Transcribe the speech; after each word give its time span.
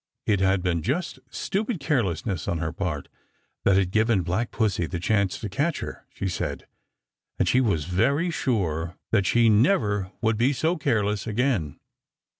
It 0.25 0.39
had 0.39 0.63
been 0.63 0.81
just 0.81 1.19
stupid 1.29 1.79
carelessness 1.79 2.47
on 2.47 2.57
her 2.57 2.73
part 2.73 3.07
that 3.65 3.77
had 3.77 3.91
given 3.91 4.23
Black 4.23 4.49
Pussy 4.49 4.87
the 4.87 4.99
chance 4.99 5.37
to 5.37 5.47
catch 5.47 5.81
her, 5.81 6.07
she 6.09 6.27
said, 6.27 6.65
and 7.37 7.47
she 7.47 7.61
was 7.61 7.85
very 7.85 8.31
sure 8.31 8.97
that 9.11 9.27
she 9.27 9.47
never 9.47 10.11
would 10.19 10.37
be 10.37 10.53
so 10.53 10.75
careless 10.75 11.27
again. 11.27 11.77